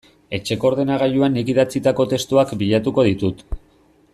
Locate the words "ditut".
3.11-3.45